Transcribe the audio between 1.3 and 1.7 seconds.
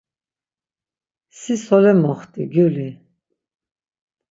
Si